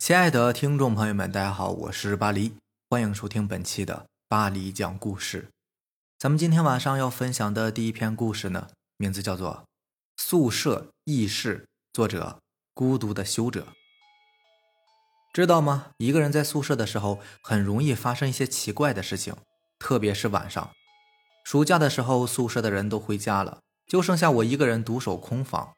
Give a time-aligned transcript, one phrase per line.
[0.00, 2.54] 亲爱的听众朋友们，大家好，我是巴黎，
[2.88, 5.50] 欢迎收听本期的巴黎讲故事。
[6.18, 9.52] 咱们今天晚上要分享的第一篇故事呢，名字叫做
[10.16, 12.38] 《宿舍轶事》，作者
[12.72, 13.66] 孤独的修者。
[15.34, 15.90] 知道吗？
[15.98, 19.36] 一个人在宿舍的时候，很容易发生一些奇怪的事情，
[19.78, 20.70] 特别是晚上。
[21.44, 25.74] 暑假的时候，宿舍的人都回家了，就剩下我一个人独守空房。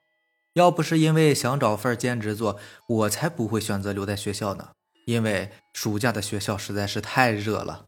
[0.55, 4.71] 要不是因为想找份兼职做，我才不会选择留在学校呢。
[5.07, 7.87] 因为暑假的学校实在是太热了，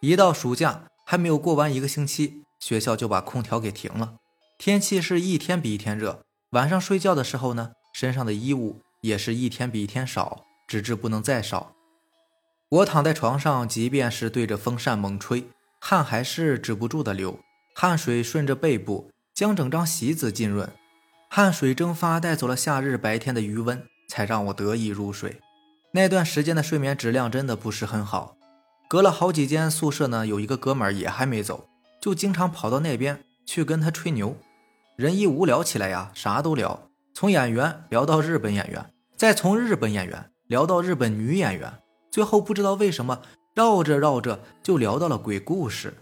[0.00, 4.16] 一到暑假还没有过完一个星期，学校就把空调给停了，
[4.58, 6.22] 天气是一天比一天热。
[6.50, 11.72] 晚上睡觉的时候呢，身上的衣物也是一天比一天少，直至不能再少。
[12.70, 15.44] 我躺在床上，即便是对着风扇猛吹，
[15.80, 17.38] 汗还是止不住的流，
[17.76, 20.72] 汗水顺着背部将整张席子浸润。
[21.36, 25.40] 汗水蒸发带走了夏日白天的余温，才让我得以入睡。
[25.90, 28.36] 那段时间的睡眠质量真的不是很好。
[28.88, 31.68] 隔了好几间宿舍呢，有一个哥们儿也还没走，
[32.00, 34.36] 就经常跑到那边去跟他吹牛。
[34.94, 41.80] 人一无聊起来呀，啥都聊，从演员聊到日本演员，再从日本演员聊到日本女演员，
[42.12, 43.22] 最后不知道为什么
[43.56, 45.94] 绕着绕着就聊到了鬼故事。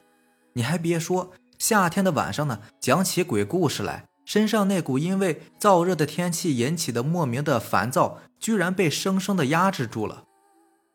[0.52, 4.04] 你还别说，夏天的晚上呢，讲起鬼故事来。
[4.24, 10.24] 身上那股因为燥热的天气引起的莫名的烦躁，居然被生生的压制住了，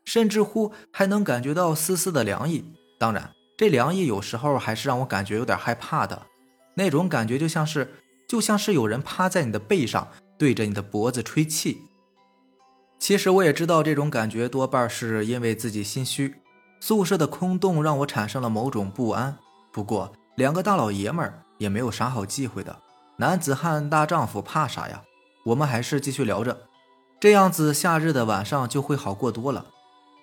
[0.04, 2.72] 甚至乎还能感觉到丝丝的凉意。
[2.98, 6.26] 当然，这凉意有时候还是让我感觉有点害怕的，
[6.74, 7.94] 那种感觉就像是
[8.26, 11.82] 就像是有人趴在你的背上，对着你的脖子吹气。
[12.98, 16.34] 其实我也知道，这种感觉多半是因为自己心虚。
[16.80, 19.36] 宿舍的空洞让我产生了某种不安。
[19.72, 22.76] 不过，两个大老爷们儿也没有啥好忌讳的。
[23.20, 25.02] 男子汉大丈夫怕啥呀？
[25.46, 26.68] 我们还是继续聊着，
[27.18, 29.66] 这样子夏日的晚上就会好过多了。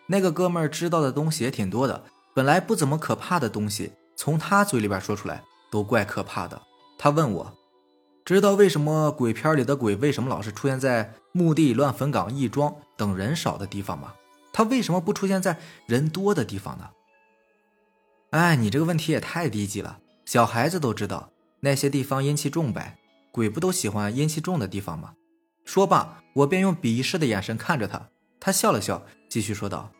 [0.07, 6.61] 那个哥们儿知道的东西也挺多的，本来不怎么可怕的东西，从他嘴里边说出来都怪可怕的。
[6.97, 7.53] 他问我，
[8.23, 14.13] 知道为什么鬼片里的鬼为什么老是出现在墓地、乱坟岗、义庄等人少的地方吗？
[14.53, 16.91] 他为什么不出现在人多的地方呢？
[18.29, 21.31] 哎，你这个问题也太低级了，小孩子都知道。
[21.61, 22.97] 那些地方阴气重呗，
[23.31, 25.13] 鬼不都喜欢阴气重的地方吗？
[25.63, 28.09] 说罢，我便用鄙视的眼神看着他。
[28.39, 29.91] 他笑了笑，继续说道：“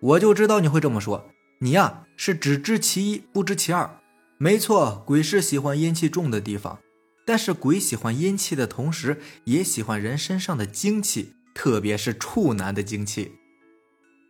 [0.00, 1.26] 我就知道你会这么说，
[1.58, 3.98] 你呀是只知其一不知其二。
[4.36, 6.78] 没错，鬼是喜欢阴气重的地方，
[7.26, 13.32] 但是鬼喜欢阴气的同时，也喜欢人身上的精气，特别是处男的精气。”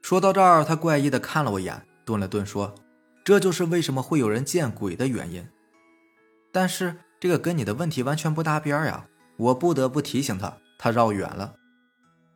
[0.00, 2.74] 说到这儿，他怪异的看了我一眼，顿了顿说
[3.22, 5.46] ：“这就是为什么会有人见鬼的原因。”
[6.52, 9.06] 但是这个跟你的问题完全不搭边呀！
[9.36, 11.54] 我不得不提醒他，他绕远了。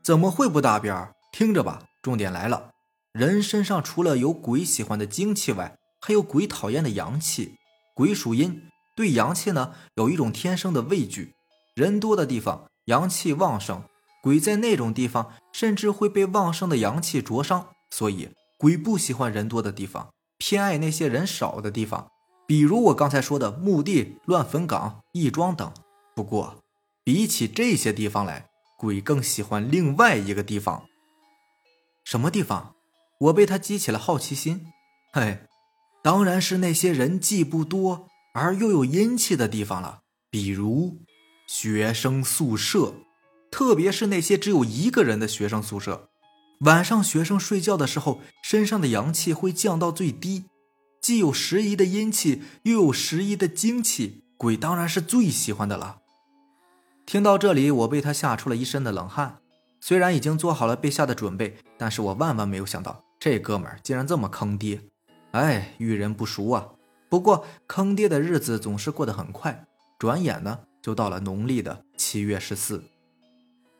[0.02, 1.12] 怎么会不搭边？
[1.32, 2.70] 听着吧，重点来了。
[3.12, 7.56] 人身上除了有鬼喜欢的精气外，还有鬼讨厌的阳气。
[7.94, 8.62] 鬼属阴，
[8.94, 11.34] 对阳气呢有一种天生的畏惧。
[11.74, 13.82] 人多的地方，阳气旺盛，
[14.22, 17.68] 鬼在那种地方甚至会被旺盛的阳气灼伤。
[17.90, 22.11] 所以鬼不喜欢人多的地方，偏爱那些人少的地方。
[22.52, 25.72] 比如我刚才说的墓地、乱坟岗、义庄等。
[26.14, 26.62] 不过，
[27.02, 30.84] 比起这些地方来，鬼更喜欢另外一个地方。
[32.04, 32.74] 什么地方？
[33.20, 34.66] 我被他激起了好奇心。
[35.14, 35.38] 嘿，
[36.02, 40.00] 当然是那些人既不多而又有阴气的地方了。
[40.28, 40.98] 比如
[41.48, 42.92] 学生宿舍，
[43.50, 46.10] 特别是那些只有一个人的学生宿舍。
[46.60, 50.44] 晚上学生睡觉的时候，身上的阳气会降到最低。
[51.02, 55.98] 既有十一的阴气，又有十一的精气，鬼当然是最喜欢的了。
[57.04, 59.38] 听到这里，我被他吓出了一身的冷汗。
[59.80, 64.80] 虽然已经做好了被吓的准备，但是我万万没有想到，这哥们儿竟然这么坑爹。
[65.32, 66.68] 哎，遇人不淑啊！
[67.08, 69.66] 不过坑爹的日子总是过得很快，
[69.98, 72.84] 转眼呢就到了农历的七月十四。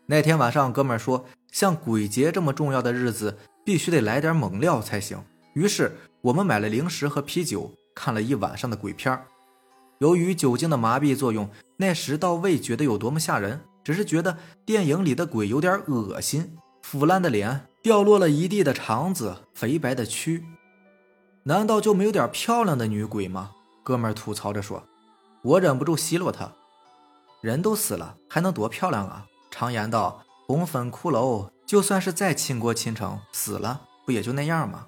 [0.07, 5.23] 那天晚上，哥们儿说，像鬼节这么重要的日子，必须得来点猛料才行。
[5.55, 5.97] 于是。
[6.23, 9.25] 我们买了零食和啤酒，看了一晚上的鬼片
[9.99, 20.45] 由于酒精的麻痹作用，那时倒未觉得有多么吓人，只是觉得电影里的鬼有点恶心，腐烂的脸，掉落了一地的肠子，肥白的蛆。
[21.43, 23.51] 难道就没有点漂亮的女鬼吗？
[23.83, 24.85] 哥们儿吐槽着说。
[25.43, 26.53] 我忍不住奚落他
[27.43, 29.27] ：“人都死了，还能多漂亮啊？
[29.51, 34.87] 常言道，红粉骷髅，就算是再倾国倾城，死了不也就那样吗？”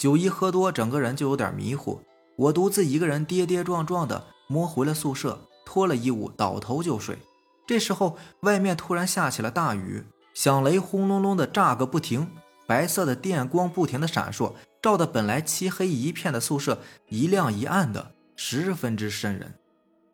[0.00, 2.00] 酒一喝多，整个人就有点迷糊。
[2.34, 7.18] 我独自一个人跌跌撞撞的摸回了宿舍，脱了衣物，倒头就睡。
[7.66, 10.02] 这时候，外面突然下起了大雨，
[10.32, 12.26] 响雷轰隆隆的炸个不停，
[12.66, 16.78] 白色的电光不停的闪烁，照得本来漆黑一片的宿舍
[17.10, 19.56] 一亮一暗的，十分之瘆人。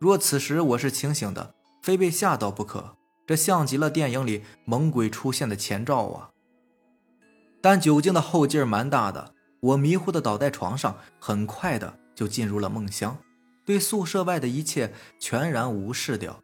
[0.00, 2.96] 若此时我是清醒的，非被吓到不可。
[3.24, 6.30] 这像极了电影里猛鬼出现的前兆啊！
[7.60, 9.32] 但酒精的后劲儿蛮大的，
[9.66, 13.18] 我迷糊的倒在床上，很快的就进入了梦乡，
[13.64, 16.40] 对宿舍外的一切全然无视掉。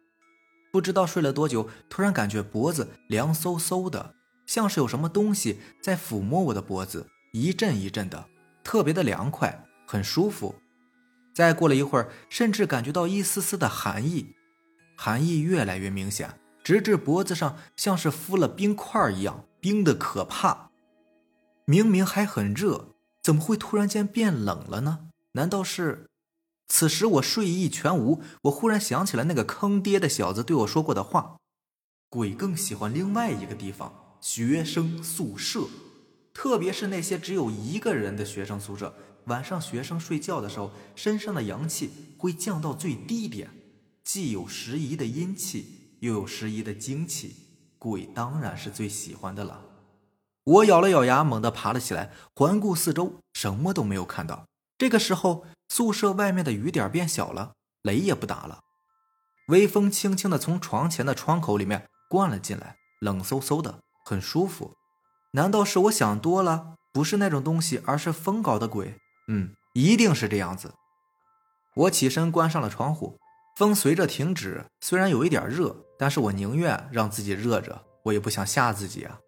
[0.73, 4.15] 不知道睡了多久，突然感觉脖子凉飕飕的，
[4.45, 8.25] 像是有什么东西在抚摸我的脖子，一阵一阵的，
[8.61, 10.55] 特别的凉快，很舒服。
[11.33, 14.35] 再过了一会儿，甚至感觉到一丝丝的寒意，
[14.97, 16.39] 寒意越来越明显。
[16.61, 20.71] 直至脖子上像是敷了冰块一样，冰的可怕。
[21.65, 22.92] 明明还很热，
[23.23, 25.07] 怎么会突然间变冷了呢？
[25.31, 26.09] 难道是？
[26.67, 31.37] 此时我睡意全无，我忽然想起了那个坑爹的小子对我说过的话：
[32.09, 35.67] 鬼更喜欢另外一个地方——学生宿舍，
[36.33, 38.93] 特别是那些只有一个人的学生宿舍。
[39.25, 43.49] 晚上学生睡觉的时候，身上的阳气会降到最低点，
[44.03, 45.79] 既有时宜的阴气。
[46.01, 47.33] 又有时宜的精气，
[47.79, 49.61] 鬼当然是最喜欢的了。
[50.45, 54.45] 我咬了咬牙，猛地爬了起来，环顾四周，什么都没有看到。
[54.77, 57.53] 这个时候，宿舍外面的雨点变小了，
[57.83, 58.59] 雷也不打了，
[59.47, 64.73] 微风轻轻地从床前的窗口里面灌了进来，冷飕飕的，很舒服。
[65.31, 66.75] 难道是我想多了？
[66.91, 68.95] 不是那种东西，而是风搞的鬼。
[69.29, 70.73] 嗯，一定是这样子。
[71.75, 73.17] 我起身关上了窗户。
[73.55, 79.19] 风随着停止，虽然有一点热，但是我宁愿让自己热着，我也不想吓自己啊。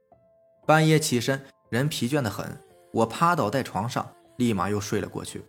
[0.65, 2.57] 半夜起身，人疲倦的很，
[2.91, 4.07] 我趴倒在床上，
[4.37, 5.43] 立马又睡了过去。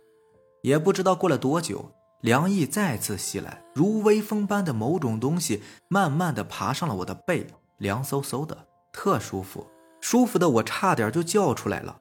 [0.61, 1.91] 也不知道过了多久，
[2.21, 7.47] 凉意再次袭来，如微风般的某种东西慢慢的爬上了我的背，
[7.77, 9.65] 凉飕飕的，特舒服，
[10.01, 11.99] 舒服的我差点就叫出来了。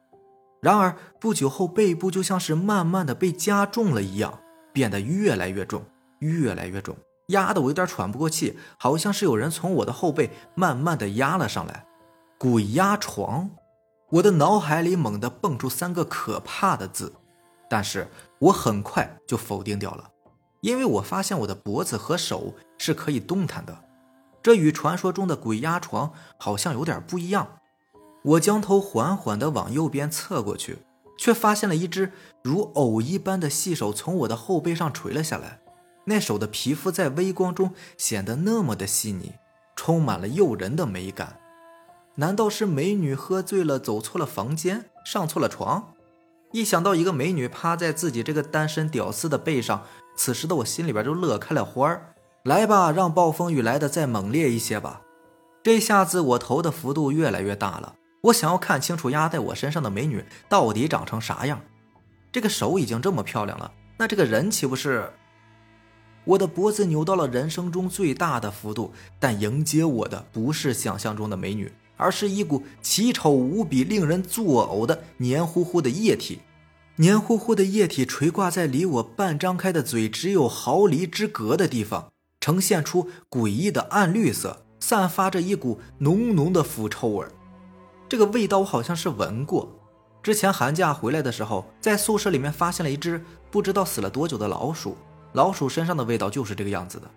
[0.61, 4.41] 然而不久后，背部就像是慢慢的被加重了一样，
[4.73, 5.85] 变得越来越重。
[6.21, 6.97] 越来越重，
[7.27, 11.87] 压得我有点喘不过气，好像是有人从我的后背慢慢的压了上来。
[12.39, 13.51] 鬼压床，
[14.11, 17.15] 我的脑海里猛地蹦出三个可怕的字，
[17.71, 20.11] 但是我很快就否定掉了，
[20.61, 23.85] 因为我发现我的脖子和手是可以动弹的，
[24.43, 27.59] 这与传说中的鬼压床好像有点不一样。
[28.23, 30.81] 我将头缓缓地往右边侧过去，
[31.19, 32.13] 却发现了一只
[32.43, 35.61] 如藕一般的细手从我的后背上垂了下来。
[36.05, 39.33] 那手的皮肤在微光中显得那么的细腻，
[39.75, 41.41] 充满了诱人的美感。
[42.17, 45.93] 难道是美女喝醉了，走错了房间，上错了床？
[46.53, 49.85] 一想到一个美女趴在自己这个单身屌丝的背上，
[50.17, 52.15] 此时的我心里边就乐开了花儿。
[52.45, 55.03] 来吧，让暴风雨来的再猛烈一些吧！
[55.63, 61.61] 这下子我头的幅度越来越大了，我想要看清楚压在我身上的美女到底长成啥样。
[62.33, 65.13] 这个手已经这么漂亮了，那这个人岂不是？
[66.25, 76.41] 我的脖子扭到了人生中最大的幅度，但迎接我的不是想象中的美女，而是一股奇丑无比、令人作呕的黏糊糊的液体。
[76.97, 82.11] 黏糊糊的液体垂挂在离我半张开的嘴只有毫厘之隔的地方，
[82.41, 87.27] 呈现出诡异的暗绿色，散发着一股浓浓的腐臭味。
[88.09, 89.69] 这个味道我好像是闻过，
[90.23, 94.97] 之前寒假回来的时候，在宿舍里面发现了一只不知道死了多久的老鼠。
[95.33, 97.11] 老鼠身上的味道就是这个样子的，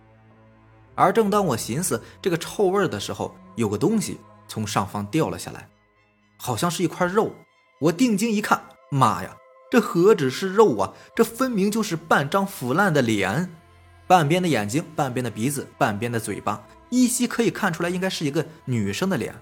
[0.93, 4.17] 而正当我寻思这个臭味的时候，有个东西
[4.50, 5.70] 从上方掉了下来，
[6.36, 7.34] 好像是一块肉。
[7.79, 9.38] 我定睛一看，妈呀，
[9.72, 13.50] 这何止是肉啊，这分明就是半张腐烂的脸，
[14.06, 19.34] 半边的眼睛，半边的鼻子，半边的嘴巴，依稀可以看出来应该是一个女生的脸。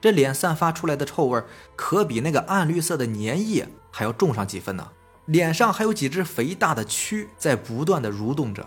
[0.00, 1.42] 这脸散发出来的臭味，
[1.74, 4.86] 可比那个暗绿色的粘液还要重上几分呢。
[5.24, 8.66] 脸上还有几只肥大的蛆在不断的蠕动着，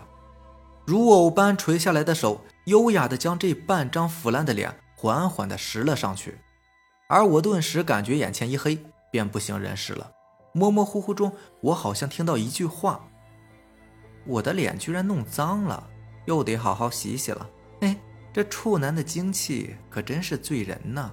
[0.84, 6.38] 如藕般垂下来的手优雅的将这半张腐烂的脸缓缓的拾了上去，
[7.08, 8.78] 而我顿时感觉眼前一黑，
[9.10, 10.12] 便不省人事了。
[10.52, 13.04] 模模糊糊中，我好像听到一句话
[14.24, 15.90] ：“我的脸居然弄脏了，
[16.26, 17.50] 又得好好洗洗了。”
[17.82, 17.98] 哎，
[18.32, 21.10] 这处男的精气可真是醉人呐！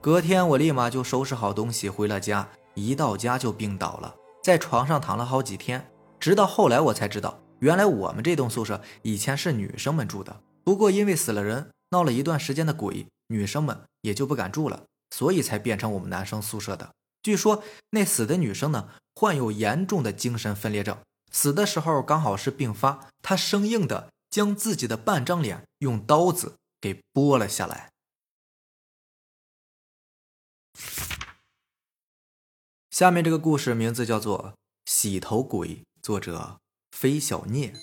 [0.00, 2.48] 隔天，我立马就收拾好东西回了家。
[2.72, 10.40] 一到家就病倒了，在床上躺了好几天，直到后来我才知道，原来我们这栋宿舍以前是女生们住的。
[10.64, 16.92] 不过因为死了人，闹了一段时间的鬼，女生们也就不敢住了，所以才变成我们男生宿舍的。
[17.22, 20.98] 据说那死的女生呢，患有严重的精神分裂症，
[21.32, 27.90] 死的时候刚好是病发，她生硬的将自己的半张脸用刀子给剥了下来。
[32.90, 34.54] 下面这个故事名字叫做
[34.90, 35.68] 《洗头鬼》，
[36.00, 36.58] 作者
[36.92, 37.74] 飞小聂。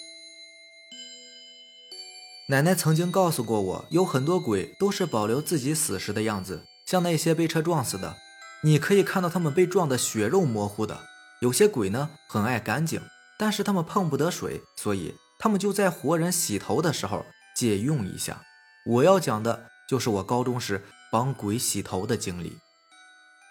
[2.53, 8.15] 奶奶曾经告诉过我，有很多鬼都是保留自己死时的样子，像那些被车撞死的，
[8.61, 10.99] 你可以看到他们被撞得血肉模糊的。
[11.41, 13.01] 有些鬼呢很爱干净，
[13.39, 18.43] 但是他们碰不得水，所以他们就在活人洗头的时候借用一下。
[18.85, 22.59] 我要讲的就是我高中时帮鬼洗头的经历。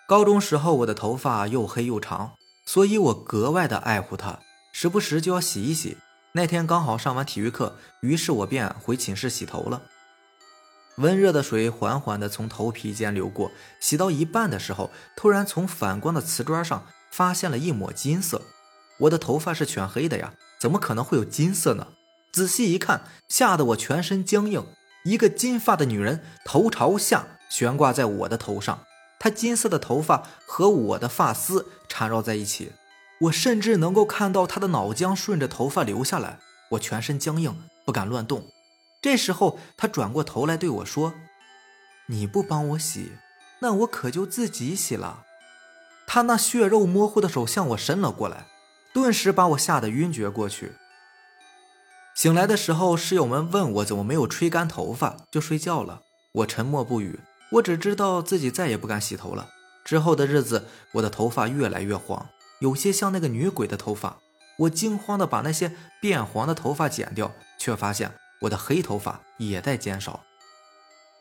[0.07, 4.39] 高中时候我的头发又黑又长，所以我格外的爱护它，
[4.73, 5.99] 时不时就要洗一洗。
[6.35, 9.83] 那天刚好上完体育课，于是我便回寝室洗头了。
[10.97, 18.41] 温热的水缓缓地从头皮间流过，洗到一半的时候，突然从反光的瓷砖上发现了一抹金色。
[19.01, 21.89] 我的头发是全黑的呀，怎么可能会有金色呢？
[22.33, 24.65] 仔细一看，吓得我全身僵硬。
[25.05, 28.87] 一个金发的女人头朝下悬挂在我的头上，
[29.19, 32.73] 她金色的头发和我的发丝缠绕在一起。
[33.23, 38.47] 我甚至能够看到他的脑浆顺着头发流下来，我全身僵硬，不敢乱动。
[39.01, 41.15] 这时候，他转过头来对我说
[42.07, 43.13] ：“你不帮我洗，
[43.61, 45.25] 那我可就自己洗了。”
[46.07, 48.47] 他那血肉模糊的手向我伸了过来，
[48.93, 50.73] 顿时把我吓得晕厥过去。
[52.15, 56.03] 醒来的时候，室友们问我怎么没有吹干头发就睡觉了。
[56.33, 57.21] 我沉默不语，
[57.53, 59.49] 我只知道自己再也不敢洗头了。
[59.85, 62.29] 之后的日子，我的头发越来越黄。
[62.63, 64.19] 有些像那个女鬼的头发，
[64.61, 70.21] 我惊慌的把那些变黄的头发剪掉，却发现我的黑头发也在减少。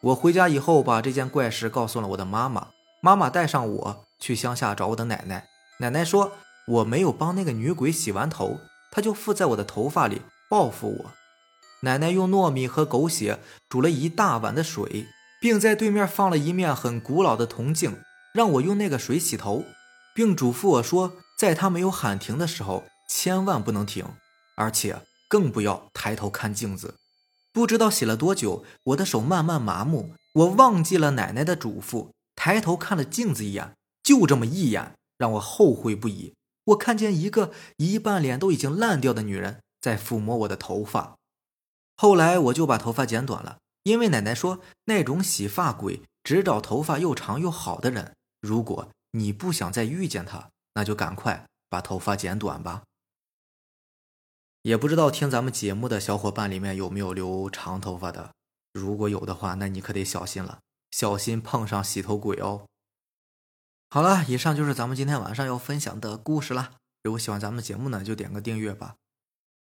[0.01, 2.67] 我回家以后，把这件怪事告诉了我的妈妈，
[3.01, 5.47] 妈妈带上我去乡下找我的奶奶。
[5.79, 6.33] 奶奶说
[6.67, 8.59] 我没有帮那个女鬼洗完头，
[8.91, 11.11] 她就附在我的头发里报复我。
[11.81, 15.07] 奶奶用糯米和狗血煮了一大碗的水，
[15.41, 17.97] 并在对面放了一面很古老的铜镜，
[18.31, 19.65] 让我用那个水洗头，
[20.13, 21.13] 并嘱咐我说。
[21.41, 24.05] 在他没有喊停的时候，千万不能停，
[24.55, 26.93] 而且更不要抬头看镜子。
[27.51, 36.35] 不知道洗了多久，我的手慢慢麻木，我忘记了奶奶的嘱咐，抬头看了镜子一眼，就这么一眼，让我后悔不已。
[36.65, 41.15] 我看见一个一半脸都已经烂掉的女人在抚摸我的头发。
[41.97, 48.13] 后来我就把头发剪短了，因为奶奶说那种洗发鬼只找头发又长又好的人。
[48.39, 52.83] 如果你不想再遇见他，那就赶快把头发剪短吧。
[54.63, 58.31] 也不知道听咱们节目的小伙伴里面有没有留长头发的，
[58.73, 60.59] 如果有的话，那你可得小心了，
[60.91, 62.67] 小心碰上洗头鬼哦。
[63.89, 66.75] 好了，以上就是咱们今天晚上要分享的故事了。
[67.03, 68.95] 如果喜欢咱们节目呢，就点个订阅吧。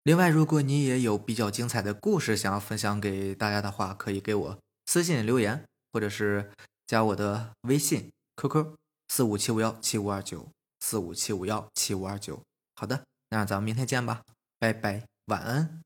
[0.04, 6.52] 另外，如果你也有比较精彩的故事想要分享给大家的话，可以给我私信留言，或者是
[6.86, 8.76] 加我的微信 QQ
[9.08, 10.48] 四五七五幺七五二九。
[10.86, 12.38] 四五七五幺七五二九，
[12.74, 14.22] 好的，那咱们明天见吧，
[14.58, 15.80] 拜拜，晚安。